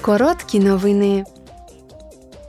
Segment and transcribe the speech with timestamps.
[0.00, 1.24] Короткі новини.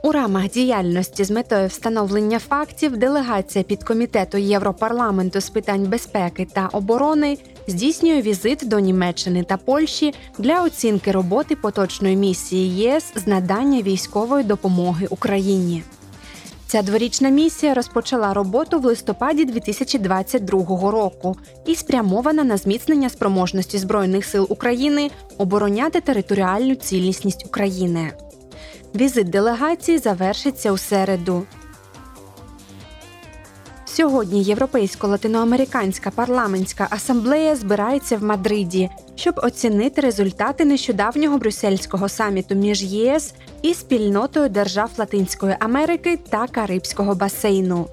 [0.02, 7.38] У рамах діяльності з метою встановлення фактів делегація підкомітету Європарламенту з питань безпеки та оборони
[7.66, 14.44] здійснює візит до Німеччини та Польщі для оцінки роботи поточної місії ЄС з надання військової
[14.44, 15.82] допомоги Україні.
[16.70, 21.36] Ця дворічна місія розпочала роботу в листопаді 2022 року
[21.66, 28.12] і спрямована на зміцнення спроможності збройних сил України обороняти територіальну цілісність України.
[28.94, 31.42] Візит делегації завершиться у середу.
[33.94, 43.34] Сьогодні Європейсько-Латиноамериканська парламентська асамблея збирається в Мадриді, щоб оцінити результати нещодавнього брюссельського саміту між ЄС
[43.62, 47.86] і спільнотою держав Латинської Америки та Карибського басейну.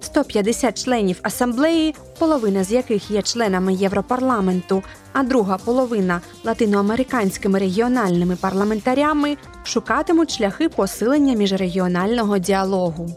[0.00, 9.36] 150 членів асамблеї, половина з яких є членами Європарламенту, а друга половина латиноамериканськими регіональними парламентарями,
[9.64, 13.10] шукатимуть шляхи посилення міжрегіонального діалогу.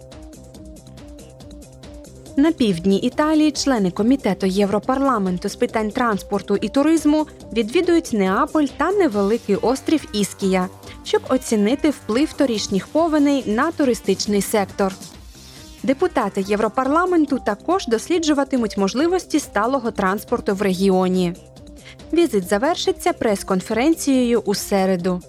[2.38, 9.56] На півдні Італії члени комітету Європарламенту з питань транспорту і туризму відвідують Неаполь та невеликий
[9.56, 10.70] острів Іскія,
[11.04, 14.94] щоб оцінити вплив торішніх повеней на туристичний сектор.
[15.84, 21.34] Депутати Європарламенту також досліджуватимуть можливості сталого транспорту в регіоні.
[22.14, 25.22] Візит завершиться прес-конференцією у середу.